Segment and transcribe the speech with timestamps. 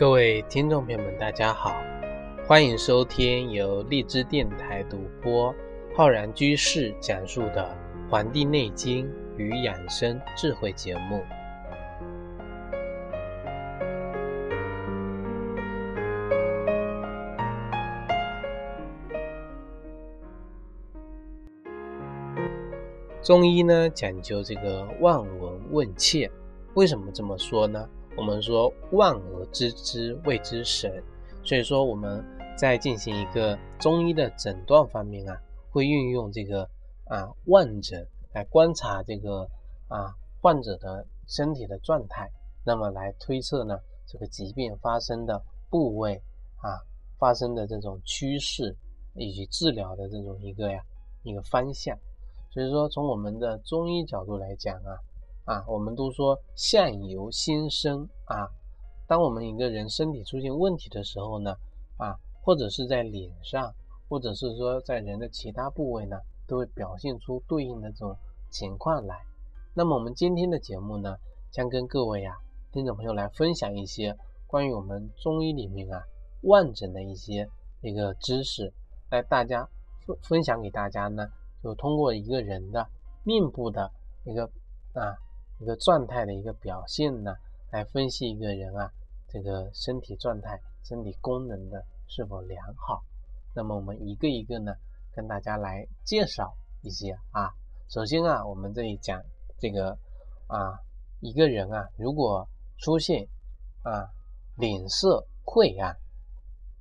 [0.00, 1.76] 各位听众朋友们，大家好，
[2.46, 5.54] 欢迎收听由荔枝电台独播、
[5.94, 7.76] 浩然居士讲述的
[8.10, 11.22] 《黄帝内经与养生智慧》节目。
[23.22, 26.30] 中医呢讲究这个望闻问切，
[26.72, 27.86] 为什么这么说呢？
[28.16, 31.02] 我们说望而知之谓之神，
[31.44, 32.22] 所以说我们
[32.56, 36.68] 在进行一个中医的诊断方面啊，会运用这个
[37.04, 39.48] 啊望诊来观察这个
[39.88, 42.28] 啊患者的身体的状态，
[42.64, 46.20] 那么来推测呢这个疾病发生的部位
[46.56, 46.82] 啊
[47.18, 48.76] 发生的这种趋势
[49.14, 50.82] 以及治疗的这种一个呀
[51.22, 51.96] 一个方向。
[52.52, 54.98] 所以说从我们的中医角度来讲啊。
[55.50, 58.46] 啊，我们都说相由心生啊。
[59.08, 61.52] 当我们一个人身体出现问题的时候呢，
[61.96, 63.74] 啊，或者是在脸上，
[64.08, 68.16] 或者是说在人的其他部位呢，都会表现出对应的这种
[68.48, 69.16] 情况来。
[69.74, 71.16] 那么我们今天的节目呢，
[71.50, 72.36] 将跟各位啊
[72.70, 76.00] 听众朋友来分享一些关于我们中医里面啊
[76.42, 77.48] 望诊的一些
[77.80, 78.72] 一个知识，
[79.10, 79.68] 来大家
[80.06, 81.26] 分分享给大家呢，
[81.60, 82.86] 就通过一个人的
[83.24, 83.90] 面部的
[84.22, 84.44] 一个
[84.92, 85.18] 啊。
[85.60, 87.34] 一个状态的一个表现呢，
[87.70, 88.90] 来分析一个人啊，
[89.28, 93.04] 这个身体状态、身体功能的是否良好。
[93.54, 94.72] 那么我们一个一个呢，
[95.14, 97.52] 跟大家来介绍一些啊。
[97.90, 99.22] 首先啊，我们这里讲
[99.58, 99.90] 这个
[100.46, 100.80] 啊，
[101.20, 103.28] 一个人啊，如果出现
[103.82, 104.08] 啊
[104.56, 105.90] 脸色晦暗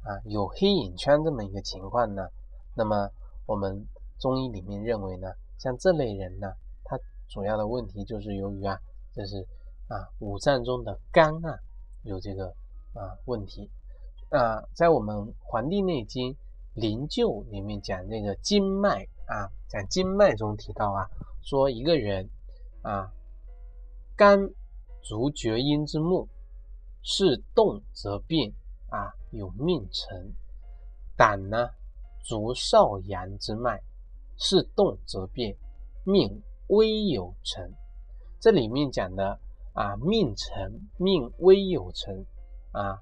[0.03, 2.29] 啊，有黑眼圈这么一个情况呢，
[2.75, 3.09] 那么
[3.45, 3.85] 我们
[4.19, 5.27] 中医里面认为呢，
[5.57, 6.47] 像这类人呢。
[7.29, 8.77] 主要的问题就是由于啊，
[9.13, 9.37] 这是
[9.87, 11.57] 啊五脏中的肝啊
[12.03, 12.47] 有这个
[12.93, 13.69] 啊问题
[14.29, 16.33] 啊，在我们《黄帝内经·
[16.73, 21.07] 灵柩》里面讲那个经脉啊，讲经脉中提到啊，
[21.43, 22.27] 说一个人
[22.81, 23.13] 啊，
[24.15, 24.49] 肝
[25.03, 26.27] 足厥阴之木，
[27.03, 28.51] 是动则变
[28.89, 30.33] 啊，有命沉；
[31.15, 31.69] 胆呢
[32.23, 33.81] 足少阳之脉，
[34.37, 35.55] 是动则变，
[36.03, 36.41] 命。
[36.69, 37.73] 微有成，
[38.39, 39.39] 这里面讲的
[39.73, 42.25] 啊，命沉命微有成
[42.71, 42.99] 啊，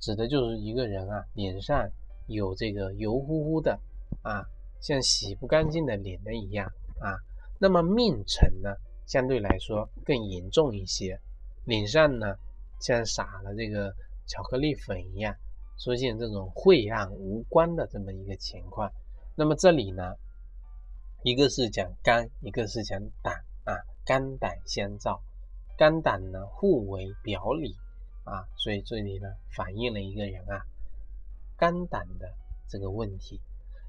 [0.00, 1.86] 指的就是一个人啊，脸上
[2.26, 3.78] 有这个油乎乎的
[4.22, 4.44] 啊，
[4.80, 6.66] 像洗不干净的脸的一样
[6.98, 7.12] 啊。
[7.58, 8.70] 那么命沉呢，
[9.06, 11.20] 相对来说更严重一些，
[11.66, 12.34] 脸上呢
[12.80, 13.92] 像撒了这个
[14.26, 15.34] 巧克力粉一样，
[15.78, 18.90] 出现这种晦暗无光的这么一个情况。
[19.36, 20.14] 那么这里呢？
[21.22, 23.76] 一个是讲肝，一个是讲胆啊，
[24.06, 25.20] 肝胆相照，
[25.76, 27.76] 肝胆呢互为表里
[28.24, 30.64] 啊，所以这里呢反映了一个人啊
[31.58, 32.32] 肝胆的
[32.70, 33.38] 这个问题。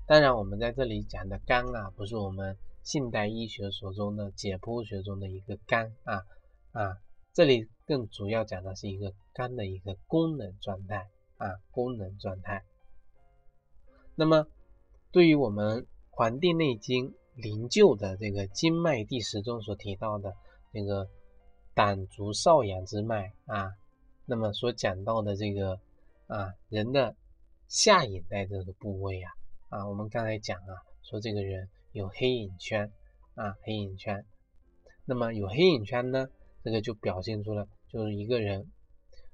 [0.08, 6.26] 当然，我们在这里讲的肝啊，不是我们现代医学所中的解剖学中的一个肝啊
[6.74, 6.98] 啊，
[7.32, 12.66] 这里更主要讲的是一个肝的一个功能状态啊，功能状态。
[14.16, 14.48] 那么，
[15.14, 17.12] 对于我们《黄帝内经》。
[17.36, 20.36] 灵柩的这个经脉第十中所提到的
[20.72, 21.08] 那个
[21.74, 23.72] 胆足少阳之脉啊，
[24.26, 25.80] 那么所讲到的这个
[26.28, 27.16] 啊人的
[27.68, 29.32] 下眼袋这个部位啊
[29.70, 32.92] 啊，我们刚才讲啊，说这个人有黑眼圈
[33.36, 34.26] 啊，黑眼圈，
[35.06, 36.28] 那么有黑眼圈呢，
[36.64, 38.70] 这个就表现出了就是一个人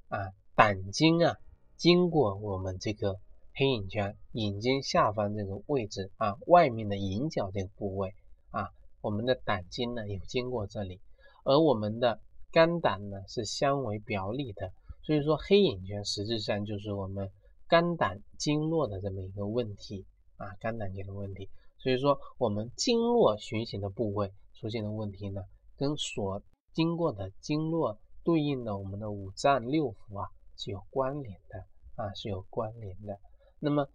[0.10, 1.38] 啊胆经啊
[1.76, 3.20] 经过我们这个。
[3.60, 8.14] 黑眼圈，眼睛下方这个位置啊，外面的眼角这个部位
[8.52, 8.70] 啊，
[9.02, 11.02] 我们的胆经呢有经过这里，
[11.44, 12.20] 而我们的
[12.52, 14.72] 肝胆呢是相为表里的，
[15.02, 17.32] 所以说黑眼圈实质上就是我们
[17.68, 20.06] 肝胆经络的这么一个问题
[20.36, 21.50] 啊，肝胆经的问题，
[21.80, 25.42] 所以说我们经络循行的部位出现的问题呢，
[25.76, 26.44] 跟所
[26.74, 31.66] 经过的经络对应的我们的五脏六腑啊是有关联的
[31.96, 33.18] 啊，是有关联的。
[33.60, 33.90] 那么，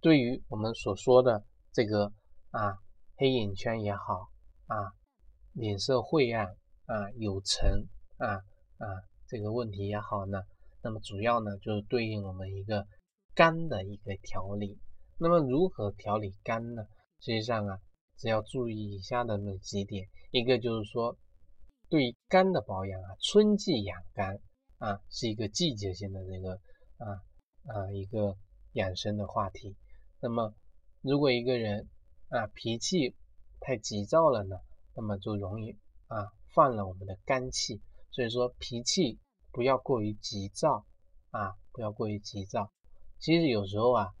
[0.00, 2.12] 对于我们所说的这个
[2.50, 2.78] 啊
[3.16, 4.28] 黑眼圈也好
[4.66, 4.92] 啊，
[5.54, 6.46] 脸色晦暗
[6.86, 8.36] 啊有沉啊
[8.76, 8.86] 啊
[9.26, 10.40] 这个问题也好呢，
[10.82, 12.86] 那么主要呢就是对应我们一个
[13.34, 14.78] 肝的一个调理。
[15.18, 16.84] 那么如何调理肝呢？
[17.18, 17.78] 实际上啊，
[18.18, 21.16] 只要注意以下的那几点，一个就是说，
[21.88, 24.38] 对肝的保养啊，春季养肝
[24.78, 26.52] 啊是一个季节性的这个
[26.98, 27.18] 啊
[27.66, 28.36] 啊一个。
[28.78, 29.76] 养生的话题，
[30.20, 30.54] 那么
[31.02, 31.88] 如果一个人
[32.28, 33.16] 啊脾气
[33.60, 34.56] 太急躁了呢，
[34.94, 35.76] 那么就容易
[36.06, 37.82] 啊犯了我们的肝气。
[38.10, 39.18] 所以说脾气
[39.52, 40.86] 不要过于急躁
[41.30, 42.72] 啊，不要过于急躁。
[43.18, 44.14] 其实有时候啊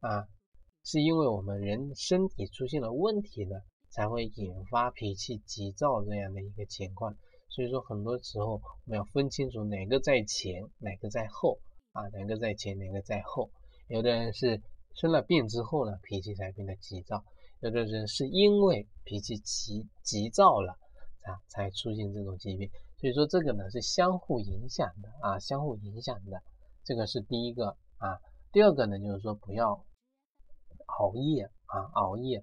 [0.00, 0.26] 啊，
[0.84, 3.56] 是因为我们人身体出现了问题呢，
[3.90, 7.14] 才会引发脾气急躁这样的一个情况。
[7.50, 11.58] 所以说，很多时候我们要分清楚哪个在前，哪个在后
[11.92, 13.50] 啊，哪个在前，哪个在后。
[13.88, 14.60] 有的人是
[14.94, 17.18] 生了病之后呢，脾气才变得急躁；
[17.60, 20.72] 有的人是因为脾气急急躁了
[21.22, 22.70] 啊，才出现这种疾病。
[23.00, 26.42] 所以说这个呢是相互影响的啊，相互影响的，
[26.84, 28.18] 这个是第一个啊。
[28.52, 29.72] 第二个呢就是说不要
[30.98, 32.42] 熬夜啊，熬夜。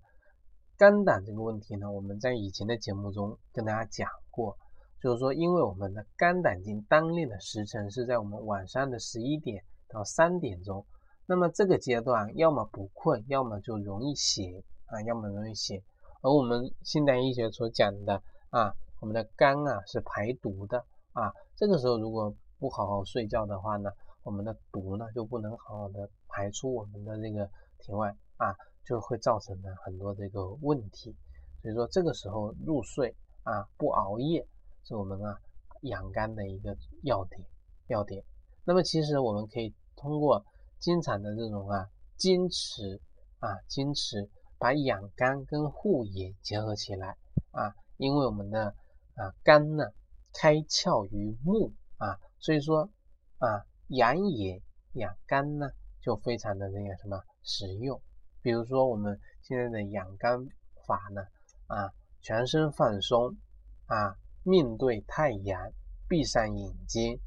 [0.77, 4.57] 肝胆这个问题呢，我们在以前的节目中跟大家讲过，
[5.01, 10.85] 就是说因为我们的肝胆经当令的时辰是在我们晚上的十一点到三点钟，
[11.25, 15.81] 那么这个阶段要么不困，要么就容易醒啊，要么容易醒。
[16.21, 18.73] 而我们现代医学所讲的啊。
[19.01, 23.91] 我们的肝啊是排毒的啊，这个时候如果不好好睡觉的话呢，
[24.23, 31.13] 我们的毒呢就不能好好的排出我们的这个体外啊，就会造成呢很多这个问题。
[31.61, 34.47] 所以说这个时候入睡啊，不熬夜
[34.85, 35.37] 是我们啊
[35.81, 37.45] 养肝的一个要点
[37.87, 38.23] 要点。
[38.63, 40.43] 那么其实我们可以通过
[40.79, 43.01] 经常的这种啊坚持
[43.39, 47.17] 啊坚持，把养肝跟护眼结合起来
[47.51, 48.75] 啊，因为我们的。
[49.17, 49.85] 啊，肝呢
[50.33, 52.89] 开窍于目啊，所以说
[53.37, 54.61] 啊养眼
[54.91, 55.69] 养肝呢
[56.01, 58.01] 就非常的那个什么实用。
[58.41, 60.37] 比如说我们现在的养肝
[60.85, 61.21] 法呢
[61.67, 63.37] 啊，全身放松
[63.85, 65.71] 啊，面对太阳，
[66.09, 67.17] 闭上眼睛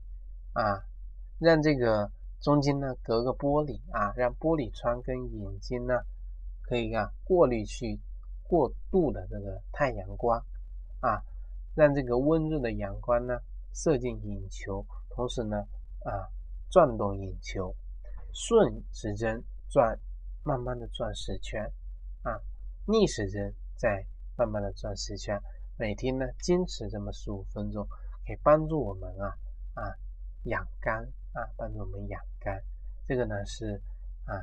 [0.53, 0.85] 啊，
[1.39, 5.95] 让这个中间呢隔个玻璃啊，让玻璃窗跟眼睛呢
[6.63, 8.01] 可以啊过滤去
[8.45, 10.45] 过度的这个太阳光
[11.01, 11.23] 啊。
[11.75, 13.39] 让这个温热的阳光呢
[13.73, 15.57] 射进眼球，同时呢
[16.05, 16.27] 啊
[16.71, 17.73] 转动眼球，
[18.33, 19.97] 顺时针转，
[20.43, 21.63] 慢慢的转十圈
[22.23, 22.41] 啊，
[22.85, 24.05] 逆时针再
[24.37, 25.41] 慢慢的转十圈。
[25.77, 27.87] 每天呢坚持这么十五分钟，
[28.27, 29.39] 可以帮助我们啊
[29.75, 29.95] 啊
[30.45, 32.63] 养肝啊，帮助我们养肝。
[33.07, 33.81] 这个呢是
[34.25, 34.35] 啊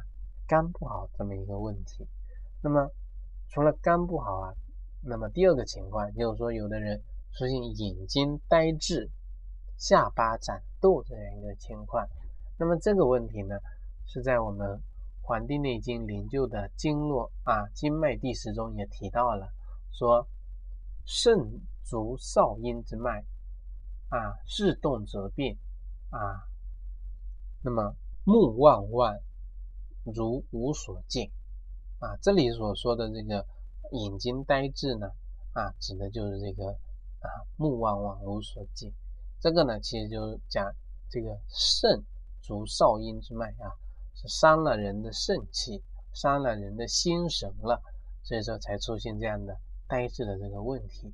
[0.47, 2.07] 肝不好这么一个问题。
[2.61, 2.89] 那么
[3.49, 4.53] 除了肝不好啊，
[5.01, 7.01] 那么第二个情况就是说有的人。
[7.37, 9.11] 出现眼睛呆滞、
[9.75, 12.07] 下巴长痘这样一个情况，
[12.57, 13.57] 那么这个问题呢，
[14.07, 14.65] 是在我们
[15.21, 19.51] 《黄帝内经》灵柩的经络啊经脉第十中也提到了，
[19.91, 20.25] 说
[21.03, 21.37] 肾
[21.83, 23.21] 足少阴之脉
[24.07, 25.57] 啊，日动则变
[26.11, 26.39] 啊，
[27.65, 29.17] 那么目望望
[30.03, 31.31] 如无所见
[31.99, 33.43] 啊，这里所说的这个
[33.91, 35.07] 眼睛呆滞呢
[35.53, 36.77] 啊，指的就是这个。
[37.25, 38.93] 啊，目望望无所见，
[39.39, 40.63] 这个呢，其实就是讲
[41.09, 42.03] 这个肾
[42.43, 43.73] 足少阴之脉啊，
[44.13, 45.81] 是伤了人的肾气，
[46.13, 47.81] 伤了人的心神了，
[48.21, 49.57] 所以说才出现这样的
[49.87, 51.11] 呆滞的这个问题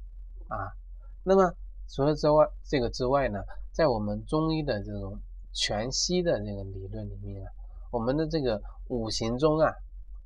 [0.49, 0.75] 啊。
[1.23, 1.55] 那么
[1.87, 3.39] 除了之外，这个之外呢，
[3.71, 5.17] 在我们中医的这种
[5.53, 7.51] 全息的这个理论里面啊，
[7.91, 9.71] 我们的这个五行中啊，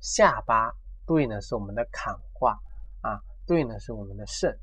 [0.00, 0.72] 下巴
[1.06, 2.52] 对应的是我们的坎卦
[3.00, 4.56] 啊，对应的是我们的肾。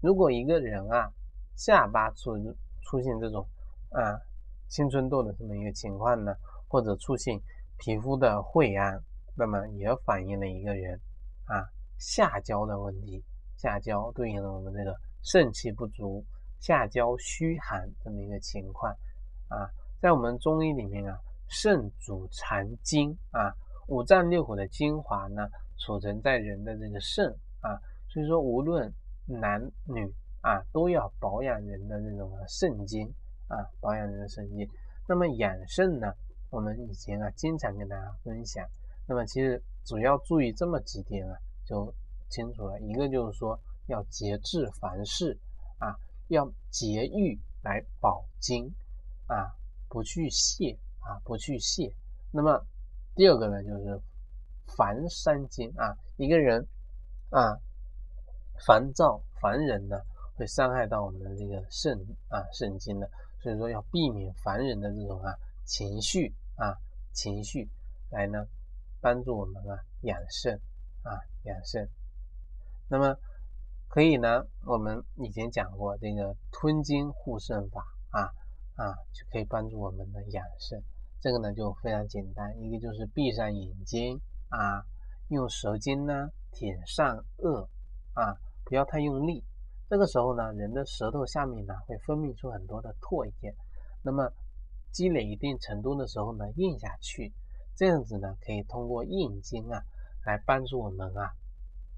[0.00, 1.10] 如果一个人啊
[1.56, 2.36] 下巴出
[2.82, 3.46] 出现这种
[3.90, 4.18] 啊
[4.68, 6.34] 青春痘的这么一个情况呢，
[6.68, 7.40] 或者出现
[7.78, 9.02] 皮肤的晦暗，
[9.36, 11.00] 那么也反映了一个人
[11.44, 11.64] 啊
[11.98, 13.22] 下焦的问题。
[13.56, 14.92] 下焦对应了我们这个
[15.22, 16.24] 肾气不足、
[16.58, 18.92] 下焦虚寒这么一个情况
[19.48, 19.70] 啊。
[20.02, 21.18] 在我们中医里面啊，
[21.48, 23.54] 肾主藏精啊，
[23.86, 27.30] 五脏六腑的精华呢储存在人的这个肾
[27.60, 27.80] 啊，
[28.10, 28.92] 所以说无论。
[29.24, 33.08] 男女啊都要保养人的这种肾精
[33.46, 34.68] 啊，保养人的肾精。
[35.08, 36.12] 那么养肾呢，
[36.50, 38.66] 我们以前啊经常跟大家分享。
[39.06, 41.94] 那么其实主要注意这么几点啊，就
[42.28, 42.80] 清楚了。
[42.80, 45.38] 一个就是说要节制凡事
[45.78, 45.94] 啊，
[46.26, 48.68] 要节欲来保精
[49.28, 49.54] 啊，
[49.92, 51.94] 不去泄啊，不去泄。
[52.30, 52.64] 那么
[53.14, 54.00] 第二个呢，就是
[54.74, 56.66] 烦伤精啊，一个人
[57.28, 57.60] 啊。
[58.64, 59.96] 烦躁、烦人呢，
[60.36, 63.10] 会伤害到我们的这个肾啊、肾经的，
[63.42, 65.34] 所以说要避免烦人的这种啊
[65.64, 66.78] 情绪啊
[67.12, 67.68] 情绪，
[68.10, 68.46] 来呢
[69.00, 70.54] 帮助我们啊养肾
[71.02, 71.88] 啊养肾。
[72.88, 73.16] 那么
[73.88, 78.30] 可以呢，我们以前讲过这个吞金护肾法啊
[78.82, 80.82] 啊，就可以帮助我们的养肾。
[81.20, 84.82] 这个呢就非常简单，一个就是闭上眼睛啊，
[85.28, 87.68] 用舌尖呢舔上颚
[88.14, 88.36] 啊。
[88.64, 89.44] 不要太用力，
[89.90, 93.54] 这个时候呢，人的舌头下面呢会分泌出很多的唾液，
[94.02, 94.32] 那么
[94.90, 97.32] 积累一定程度的时候呢，咽下去，
[97.76, 99.82] 这样子呢，可以通过咽经啊，
[100.24, 101.32] 来帮助我们啊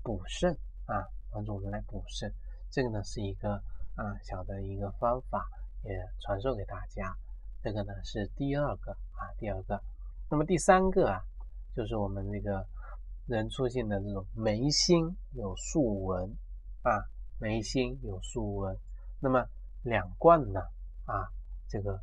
[0.03, 0.53] 补肾
[0.87, 2.33] 啊，帮助我们来补肾。
[2.71, 3.53] 这个呢是一个
[3.95, 5.47] 啊小的一个方法，
[5.85, 7.17] 也传授给大家。
[7.63, 9.81] 这个呢是第二个啊，第二个。
[10.31, 11.21] 那么第三个啊，
[11.75, 12.67] 就是我们这个
[13.27, 16.31] 人出现的这种眉心有竖纹
[16.83, 16.91] 啊，
[17.39, 18.77] 眉心有竖纹，
[19.21, 19.47] 那么
[19.83, 20.61] 两冠呢
[21.07, 21.29] 啊，
[21.69, 21.99] 这个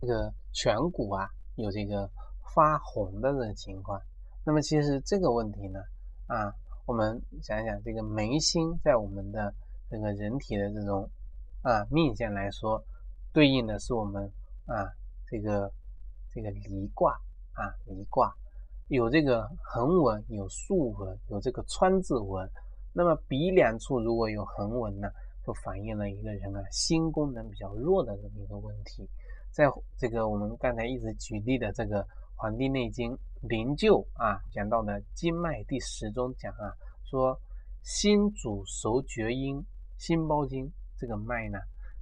[0.00, 2.08] 这个颧骨啊有这个
[2.54, 4.00] 发红的这个情况。
[4.44, 5.80] 那么其实这个问题呢
[6.26, 6.54] 啊，
[6.86, 9.52] 我们想一想这个眉心在我们的
[9.90, 11.10] 这个人体的这种
[11.62, 12.82] 啊命线来说，
[13.32, 14.24] 对应的是我们
[14.66, 14.86] 啊
[15.26, 15.72] 这个。
[16.30, 17.14] 这个离卦
[17.54, 18.32] 啊，离卦
[18.88, 22.48] 有这个横纹，有竖纹，有这个川字纹。
[22.92, 25.08] 那么鼻梁处如果有横纹呢，
[25.44, 29.08] 就反映了一个人啊心功能比较弱的这么一个问题。
[29.50, 29.64] 在
[29.96, 32.02] 这个我们刚才一直举例的这个
[32.36, 33.10] 《黄帝内经·
[33.40, 36.70] 灵柩》啊讲到的经脉第十中讲啊，
[37.04, 37.36] 说
[37.82, 39.64] 心主手厥阴，
[39.96, 41.58] 心包经这个脉呢，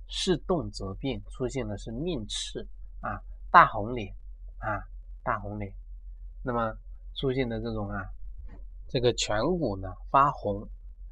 [0.09, 2.67] 是动则变，出现的是面赤
[3.01, 3.21] 啊。
[3.49, 4.15] 大红脸
[4.59, 4.85] 啊，
[5.23, 5.73] 大红脸，
[6.43, 6.77] 那么
[7.15, 8.05] 出现的这种啊，
[8.89, 10.69] 这个颧骨呢发红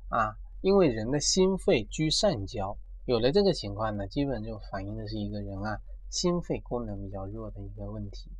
[0.08, 2.76] 啊，因为人的心肺居上焦，
[3.06, 8.30] 有了这个情况呢，基本就反映的是一个人啊心肺功能比较弱的一个问题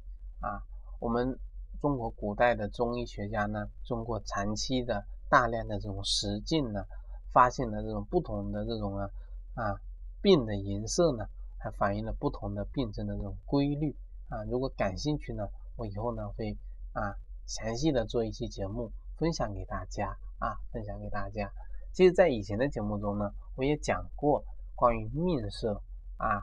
[0.41, 0.61] 啊。
[1.01, 1.39] 我们
[1.81, 6.85] 中国古代的中医学家呢，通过长期的大量的这种实践呢，
[7.33, 9.09] 发现了这种不同的这种啊
[9.55, 9.81] 啊
[10.21, 11.27] 病的颜色呢。
[11.59, 13.97] 它反映了不同的病症的这种规律
[14.29, 14.45] 啊！
[14.51, 16.55] 如果感兴趣呢，我以后呢会
[16.93, 21.51] 啊详细的做一期节目分享给大家啊，分享给大家。
[21.95, 24.45] 其实，在以前的节目中呢，我也讲过
[24.75, 25.81] 关于面色
[26.19, 26.37] 啊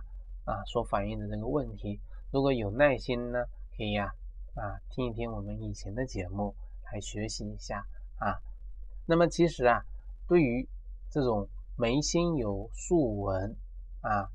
[0.44, 2.02] 啊所反映的这个问题。
[2.32, 3.46] 如果有耐心呢，
[3.78, 4.12] 可以呀
[4.56, 6.56] 啊听一听我们以前的节目
[6.92, 7.86] 来学习一下
[8.18, 8.42] 啊。
[9.06, 9.86] 那么其实啊，
[10.28, 10.68] 对于
[11.12, 11.48] 这种
[11.82, 13.58] 眉心有竖纹
[14.02, 14.30] 啊。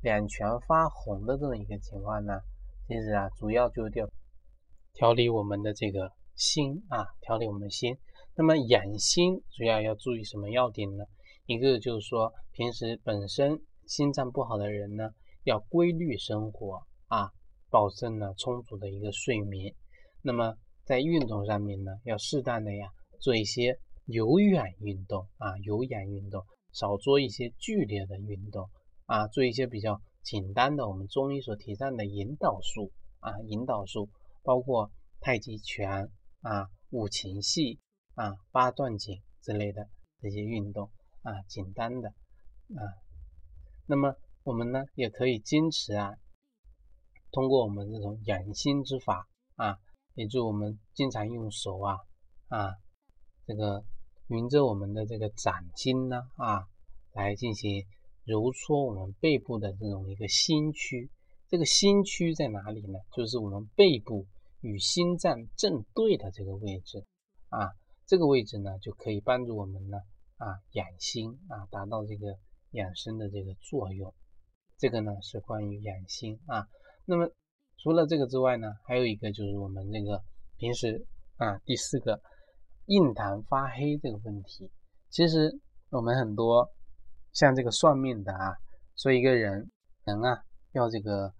[0.00, 2.40] 两拳发红的这么一个情况呢，
[2.86, 4.08] 其实啊，主要就调
[4.94, 7.98] 调理我们的这个心啊，调理我们的心。
[8.34, 11.04] 那么养心主要要注意什么要点呢？
[11.44, 15.10] 一个就是说，平时本身心脏不好的人呢，
[15.44, 17.30] 要规律生活啊，
[17.68, 19.74] 保证呢充足的一个睡眠。
[20.22, 20.54] 那么
[20.86, 22.88] 在运动上面呢，要适当的呀
[23.20, 26.42] 做一些有氧运动啊，有氧运动，
[26.78, 28.70] 少做一些剧烈的运动。
[29.10, 34.10] 啊，做一些比较简单的，我们中医所提倡的引导术啊，引导术
[34.42, 36.10] 包括太极拳
[36.42, 37.78] 啊、五禽戏
[38.14, 39.88] 啊、八段锦之类的
[40.20, 40.90] 这些运动
[41.22, 42.84] 啊，简单的啊。
[43.86, 46.14] 那么我们呢，也可以坚持啊，
[47.32, 49.78] 通过我们这种养心之法啊，
[50.12, 51.96] 也就我们经常用手啊
[52.48, 52.76] 啊，
[53.46, 53.82] 这个
[54.28, 56.66] 匀着我们的这个掌心呢啊，
[57.12, 57.84] 来进行。
[58.24, 61.08] 揉搓我们背部的这种一个心区，
[61.48, 62.98] 这个心区在哪里呢？
[63.16, 64.26] 就是我们背部
[64.60, 67.02] 与心脏正对的这个位置
[67.48, 67.72] 啊，
[68.04, 69.96] 这个位置呢就可以帮助我们呢
[70.36, 72.36] 啊养心啊，达到这个
[72.72, 74.12] 养生的这个作用。
[74.76, 76.68] 这个呢是关于养心啊。
[77.06, 77.32] 那么
[77.78, 80.22] 除了这个之外呢，还有一个就是我们这个
[80.58, 81.06] 平时
[81.38, 82.20] 啊第四个
[82.88, 84.70] 印堂发黑这个问题，
[85.10, 86.68] 其实我们很多。
[87.34, 88.56] 像这个算命的啊，
[88.96, 89.70] 说一个人
[90.04, 90.42] 人啊
[90.72, 91.32] 要这个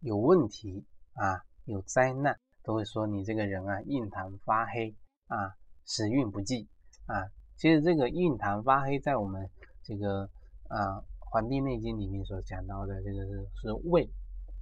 [0.00, 0.84] 有问题
[1.14, 4.92] 啊，有灾难，都会说你这个人啊印堂发黑
[5.28, 5.54] 啊，
[5.86, 6.68] 时运不济
[7.06, 7.24] 啊。
[7.56, 9.48] 其实这个印堂发黑，在我们
[9.84, 10.28] 这个
[10.68, 14.06] 啊《黄帝内经》里面所讲到的这个是是胃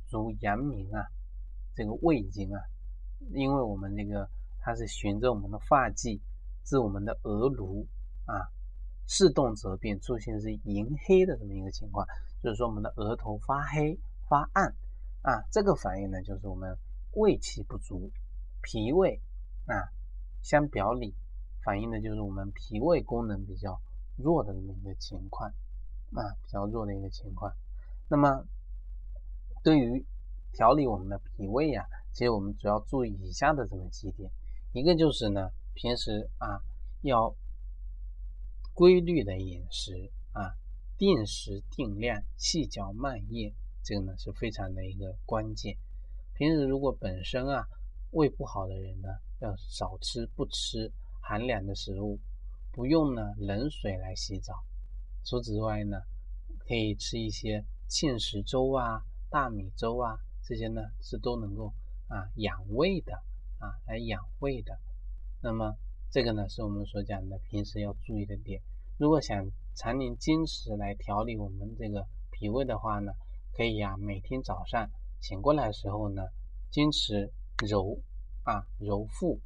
[0.06, 1.02] 足阳明啊，
[1.74, 2.60] 这个胃经啊，
[3.32, 4.28] 因为我们这个
[4.60, 6.20] 它是循着我们的发际
[6.64, 7.86] 至我们的额颅
[8.24, 8.50] 啊。
[9.06, 12.06] 视动则变，出现是银黑的这么一个情况，
[12.42, 14.74] 就是说我们的额头发黑发暗
[15.20, 16.74] 啊，这个反应呢，就是我们
[17.12, 18.10] 胃气不足，
[18.62, 19.20] 脾胃
[19.66, 19.76] 啊
[20.40, 21.14] 相表里，
[21.62, 23.78] 反映的就是我们脾胃功能比较
[24.16, 25.50] 弱的这么一个情况
[26.14, 27.52] 啊，比较弱的一个情况。
[28.08, 28.42] 那么
[29.62, 30.02] 对于
[30.54, 34.30] 调理我们的脾胃啊，其实我们主要注意以下的这么几点，
[34.72, 36.62] 一个就是呢，平时啊
[37.02, 37.36] 要。
[38.76, 40.50] 规律的饮食啊，
[40.98, 43.54] 定时定量，细嚼慢咽，
[43.84, 45.78] 这个呢是非常的一个关键。
[46.34, 47.68] 平时如果本身啊
[48.10, 50.90] 胃不好的人呢，要少吃不吃
[51.20, 52.18] 寒凉的食物，
[52.72, 54.52] 不用呢冷水来洗澡。
[55.24, 55.96] 除此之外呢，
[56.58, 61.72] 可以吃一些芡实粥啊、大米粥啊，这些呢是都能够
[62.08, 63.14] 啊养胃的
[63.60, 64.76] 啊，来养胃的。
[65.44, 65.76] 那么
[66.10, 68.62] 这个呢是我们所讲的平时要注意的点。
[68.96, 73.12] 如果想常年坚持来调理我们这个脾胃的话呢，
[73.52, 74.88] 可以呀，每天早上
[75.20, 76.22] 醒过来的时候呢，
[76.70, 77.30] 坚持
[77.68, 77.98] 揉
[78.44, 79.38] 啊揉腹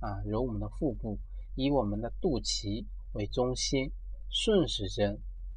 [0.00, 1.20] 啊揉我们的腹部，
[1.54, 3.92] 以我们的肚脐为中心，
[4.30, 5.16] 顺时针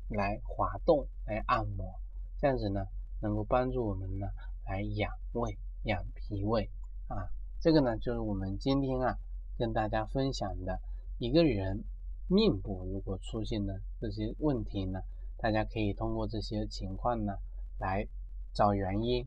[0.10, 2.00] 来滑动来按摩，
[2.39, 2.86] 这样子呢
[3.20, 4.27] 能够帮助我们呢
[4.68, 6.70] 来养胃养脾胃
[7.08, 7.34] 啊。
[7.60, 9.18] 这个呢就是我们今天啊。
[9.58, 10.80] 跟大家分享的
[11.18, 11.84] 一个人
[12.28, 15.00] 面部如果出现了这些问题呢，
[15.38, 17.34] 大家可以通过这些情况呢
[17.80, 18.08] 来
[18.54, 19.26] 找原因，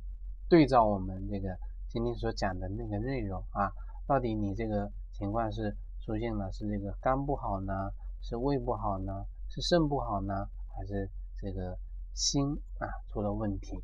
[0.49, 1.57] 对照我们这个
[1.89, 3.73] 今天所讲的那个内容啊，
[4.07, 7.73] 到底你这个情况是出现了是这个肝不好呢，
[8.21, 11.77] 是胃不好呢，是肾不好呢，还是这个
[12.15, 12.45] 心
[12.79, 13.79] 啊出了问题？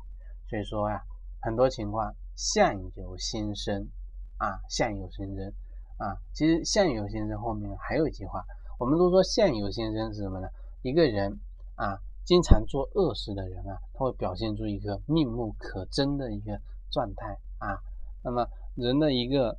[0.49, 1.03] 所以说呀，
[1.41, 3.89] 很多情况相由心生
[4.37, 5.53] 啊，相由心生。
[5.97, 8.45] 啊，其实相由心生后面还有一句话，
[8.77, 10.47] 我们都说相由心生是什么呢？
[10.83, 11.39] 一个人
[11.73, 16.61] 啊，经常做恶事的人啊，他会表现出一个面目可憎的一个
[16.91, 17.81] 状态啊。
[18.23, 19.57] 那么人的一个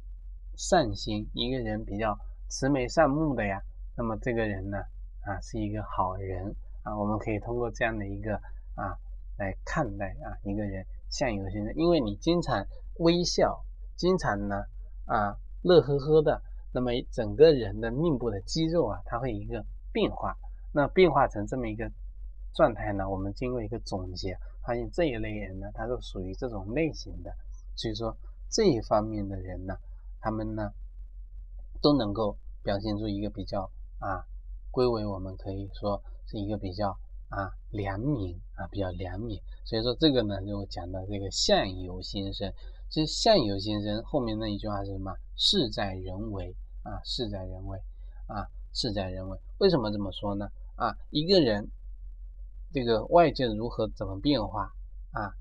[0.56, 2.16] 善心，一个人比较
[2.48, 3.60] 慈眉善目的呀，
[3.96, 4.78] 那么这个人呢
[5.22, 6.54] 啊是一个好人
[6.84, 6.96] 啊。
[6.96, 8.36] 我们可以通过这样的一个
[8.76, 8.96] 啊
[9.38, 12.64] 来看待啊一个人相由心生，因为你经常
[13.00, 13.64] 微笑，
[13.96, 14.64] 经常呢
[15.04, 15.36] 啊。
[15.62, 16.40] 乐呵呵的，
[16.72, 20.36] 那么整个人的面部的肌肉啊，它会一个变化。
[20.72, 21.90] 那变化成这么一个
[22.54, 27.34] 状态呢，我们经过一个总结，发现这一类人呢，他是属于这种类型的。
[27.74, 28.16] 所以说
[28.50, 29.74] 这一方面的人呢，
[30.20, 30.70] 他们呢
[31.80, 34.24] 都能够表现出一个比较啊，
[34.70, 36.90] 归为我们可以说是一个比较
[37.30, 39.40] 啊良民啊，比较良民。
[39.64, 42.52] 所以说这个呢，就讲到这个相由心生。
[42.90, 45.14] 其实相由心生后面那一句话是什么？
[45.36, 47.78] 事在人为啊，事在人为
[48.26, 49.38] 啊，事在人为。
[49.58, 50.48] 为什么这么说呢？
[50.74, 51.68] 啊，一个人
[52.72, 54.72] 这个外界如何怎么变化
[55.12, 55.34] 啊，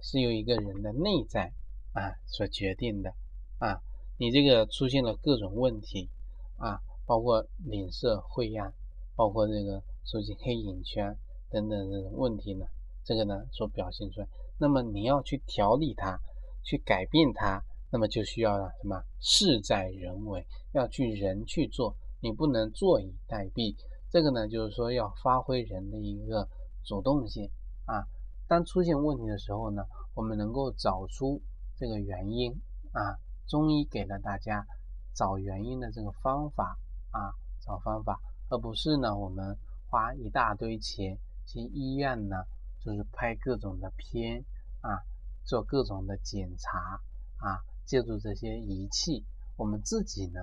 [0.00, 1.52] 是由一个人的内在
[1.92, 3.12] 啊所决定的
[3.58, 3.82] 啊。
[4.16, 6.08] 你这个出现了各种问题
[6.56, 8.72] 啊，包括脸色晦暗，
[9.16, 11.16] 包括这个出现黑眼圈
[11.50, 12.64] 等等这种问题呢，
[13.04, 16.20] 这个呢所表现出来，那么你要去调理它。
[16.62, 19.02] 去改变它，那么就需要什么？
[19.20, 23.76] 事在人为，要去人去做，你不能坐以待毙。
[24.10, 26.48] 这个呢，就是说要发挥人的一个
[26.84, 27.48] 主动性
[27.86, 28.04] 啊。
[28.48, 29.82] 当出现问题的时候呢，
[30.14, 31.40] 我们能够找出
[31.76, 32.52] 这个原因
[32.92, 33.16] 啊。
[33.48, 34.66] 中医给了大家
[35.14, 36.78] 找原因的这个方法
[37.10, 39.56] 啊，找方法，而不是呢我们
[39.88, 42.36] 花一大堆钱去医院呢，
[42.80, 44.44] 就是拍各种的片
[44.80, 45.00] 啊。
[45.44, 47.00] 做各种的检查
[47.38, 49.24] 啊，借助这些仪器，
[49.56, 50.40] 我们自己呢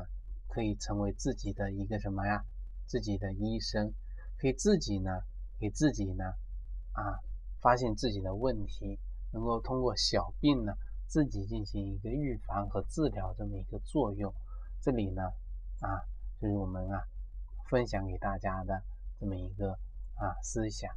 [0.47, 2.43] 可以成为自己的一个什么呀？
[2.85, 3.93] 自己的医生，
[4.37, 5.21] 可以自己呢
[5.59, 6.25] 给自己呢
[6.93, 7.19] 啊
[7.61, 8.99] 发现自己的问题，
[9.31, 10.73] 能够通过小病呢
[11.07, 14.33] 自己进行一个预防和治疗这么一个作用。
[14.81, 15.23] 这里呢
[15.81, 16.01] 啊
[16.41, 17.03] 就是我们啊
[17.69, 18.83] 分享给大家的
[19.19, 19.71] 这么一个
[20.15, 20.91] 啊思想。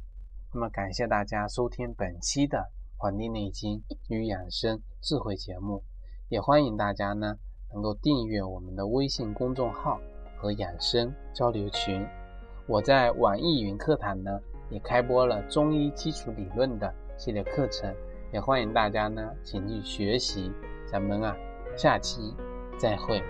[0.53, 2.57] 那么感谢大家收听本期的。
[3.03, 5.83] 《黄帝内经与养生智慧》节目，
[6.29, 7.35] 也欢迎大家呢
[7.73, 9.99] 能够订阅我们的微信公众号
[10.37, 12.07] 和养生交流群。
[12.65, 14.39] 我在网易云课堂呢
[14.69, 17.93] 也开播了中医基础理论的系列课程，
[18.31, 20.49] 也欢迎大家呢前去学习。
[20.89, 21.35] 咱们啊
[21.75, 22.33] 下期
[22.79, 23.21] 再会。